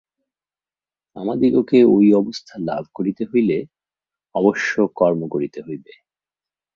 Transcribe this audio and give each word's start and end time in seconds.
আমাদিগকে 1.15 1.79
ঐ 1.85 1.97
অবস্থা 2.13 2.55
লাভ 2.67 2.83
করিতে 2.95 3.23
হইলে 3.25 3.57
অবশ্য 4.35 4.71
কর্ম 4.95 5.21
করিতে 5.27 5.59
হইবে। 5.61 5.93